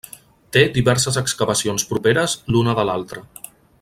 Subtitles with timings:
[0.55, 3.23] Té diverses excavacions properes l'una de l'altra.